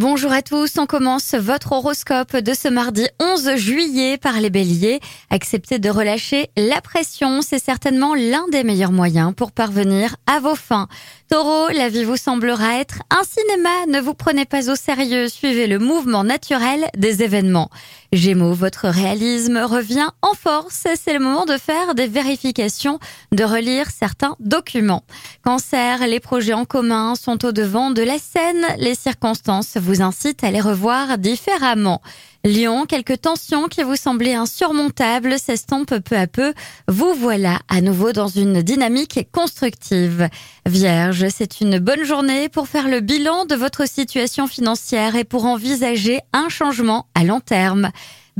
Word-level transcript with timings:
Bonjour 0.00 0.32
à 0.32 0.40
tous, 0.40 0.78
on 0.78 0.86
commence 0.86 1.34
votre 1.34 1.72
horoscope 1.72 2.34
de 2.34 2.54
ce 2.54 2.68
mardi 2.68 3.06
11 3.20 3.56
juillet 3.56 4.16
par 4.16 4.40
les 4.40 4.48
béliers. 4.48 4.98
Acceptez 5.28 5.78
de 5.78 5.90
relâcher 5.90 6.48
la 6.56 6.80
pression, 6.80 7.42
c'est 7.42 7.62
certainement 7.62 8.14
l'un 8.14 8.48
des 8.50 8.64
meilleurs 8.64 8.92
moyens 8.92 9.34
pour 9.36 9.52
parvenir 9.52 10.16
à 10.26 10.40
vos 10.40 10.54
fins. 10.54 10.88
Taureau, 11.30 11.68
la 11.68 11.88
vie 11.88 12.02
vous 12.02 12.16
semblera 12.16 12.80
être 12.80 13.04
un 13.08 13.22
cinéma, 13.22 13.86
ne 13.86 14.00
vous 14.00 14.14
prenez 14.14 14.46
pas 14.46 14.68
au 14.68 14.74
sérieux, 14.74 15.28
suivez 15.28 15.68
le 15.68 15.78
mouvement 15.78 16.24
naturel 16.24 16.88
des 16.96 17.22
événements. 17.22 17.70
Gémeaux, 18.12 18.52
votre 18.52 18.88
réalisme 18.88 19.58
revient 19.58 20.08
en 20.22 20.34
force, 20.34 20.88
c'est 21.00 21.12
le 21.12 21.20
moment 21.20 21.44
de 21.44 21.56
faire 21.56 21.94
des 21.94 22.08
vérifications, 22.08 22.98
de 23.30 23.44
relire 23.44 23.90
certains 23.96 24.34
documents. 24.40 25.04
Cancer, 25.44 26.04
les 26.04 26.18
projets 26.18 26.52
en 26.52 26.64
commun 26.64 27.14
sont 27.14 27.44
au 27.44 27.52
devant 27.52 27.92
de 27.92 28.02
la 28.02 28.18
scène, 28.18 28.66
les 28.78 28.96
circonstances 28.96 29.76
vous 29.76 29.90
vous 29.90 30.02
incite 30.02 30.42
à 30.42 30.50
les 30.50 30.60
revoir 30.60 31.16
différemment. 31.16 32.02
Lyon, 32.42 32.86
quelques 32.86 33.20
tensions 33.20 33.68
qui 33.68 33.82
vous 33.82 33.96
semblaient 33.96 34.34
insurmontables 34.34 35.38
s'estompent 35.38 35.98
peu 35.98 36.16
à 36.16 36.26
peu. 36.26 36.54
Vous 36.88 37.12
voilà 37.12 37.58
à 37.68 37.82
nouveau 37.82 38.12
dans 38.12 38.28
une 38.28 38.62
dynamique 38.62 39.28
constructive. 39.30 40.26
Vierge, 40.64 41.28
c'est 41.28 41.60
une 41.60 41.78
bonne 41.78 42.04
journée 42.04 42.48
pour 42.48 42.66
faire 42.66 42.88
le 42.88 43.00
bilan 43.00 43.44
de 43.44 43.54
votre 43.54 43.86
situation 43.86 44.46
financière 44.46 45.16
et 45.16 45.24
pour 45.24 45.44
envisager 45.44 46.20
un 46.32 46.48
changement 46.48 47.06
à 47.14 47.24
long 47.24 47.40
terme. 47.40 47.90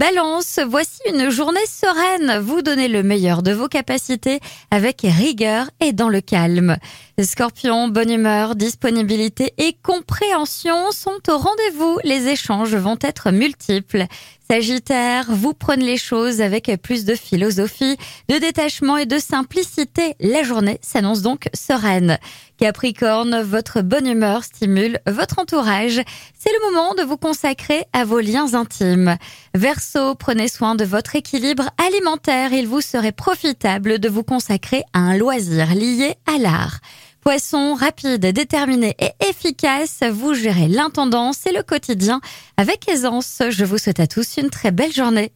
Balance, 0.01 0.59
voici 0.67 1.03
une 1.13 1.29
journée 1.29 1.67
sereine. 1.69 2.39
Vous 2.39 2.63
donnez 2.63 2.89
le 2.89 3.03
meilleur 3.03 3.43
de 3.43 3.53
vos 3.53 3.69
capacités 3.69 4.41
avec 4.71 5.03
rigueur 5.03 5.71
et 5.79 5.93
dans 5.93 6.09
le 6.09 6.23
calme. 6.23 6.79
Scorpion, 7.23 7.89
bonne 7.89 8.11
humeur, 8.11 8.57
disponibilité 8.57 9.53
et 9.59 9.77
compréhension 9.83 10.91
sont 10.91 11.21
au 11.29 11.37
rendez-vous. 11.37 11.99
Les 12.03 12.29
échanges 12.29 12.75
vont 12.75 12.97
être 13.03 13.31
multiples. 13.31 14.07
Sagittaire, 14.51 15.27
vous 15.29 15.55
prenez 15.55 15.85
les 15.85 15.97
choses 15.97 16.41
avec 16.41 16.73
plus 16.83 17.05
de 17.05 17.15
philosophie, 17.15 17.97
de 18.29 18.37
détachement 18.37 18.97
et 18.97 19.07
de 19.07 19.19
simplicité. 19.19 20.17
La 20.19 20.43
journée 20.43 20.81
s'annonce 20.83 21.23
donc 21.23 21.49
sereine. 21.55 22.19
Capricorne, 22.59 23.43
votre 23.43 23.81
bonne 23.81 24.09
humeur 24.09 24.43
stimule 24.43 24.99
votre 25.07 25.39
entourage. 25.39 26.03
C'est 26.37 26.51
le 26.51 26.73
moment 26.73 26.95
de 26.95 27.03
vous 27.03 27.17
consacrer 27.17 27.85
à 27.93 28.05
vos 28.05 28.19
liens 28.19 28.55
intimes. 28.55 29.19
Verseau, 29.55 30.17
prenez 30.17 30.49
soin 30.49 30.75
de 30.75 30.85
votre 30.85 31.15
équilibre 31.15 31.71
alimentaire. 31.79 32.53
Il 32.53 32.67
vous 32.67 32.81
serait 32.81 33.13
profitable 33.13 34.01
de 34.01 34.09
vous 34.09 34.25
consacrer 34.25 34.83
à 34.93 34.99
un 34.99 35.17
loisir 35.17 35.77
lié 35.77 36.17
à 36.27 36.39
l'art. 36.39 36.81
Poisson 37.21 37.75
rapide, 37.75 38.25
déterminé 38.33 38.97
et 38.99 39.11
efficace, 39.29 40.01
vous 40.11 40.33
gérez 40.33 40.69
l'intendance 40.69 41.47
et 41.47 41.53
le 41.53 41.63
quotidien 41.63 42.21
avec 42.57 42.89
aisance. 42.89 43.43
Je 43.51 43.65
vous 43.67 43.77
souhaite 43.77 44.01
à 44.01 44.07
tous 44.07 44.39
une 44.39 44.49
très 44.49 44.71
belle 44.71 44.93
journée. 44.93 45.31